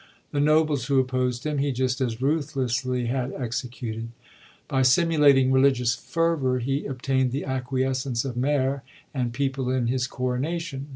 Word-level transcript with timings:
The 0.31 0.39
nobles 0.39 0.85
who 0.87 0.99
opposed 0.99 1.45
him, 1.45 1.59
he 1.59 1.71
just 1.71 2.01
as 2.01 2.19
ruthlessly 2.23 3.05
had 3.05 3.31
executed. 3.33 4.07
By 4.67 4.81
simulating 4.81 5.51
i*eligious 5.55 5.93
fervour, 5.93 6.57
he 6.57 6.87
obtaind 6.87 7.29
the 7.31 7.45
acquiescence 7.45 8.25
of 8.25 8.35
mayor 8.35 8.81
and 9.13 9.31
people 9.31 9.69
in 9.69 9.85
his 9.85 10.07
coronation. 10.07 10.87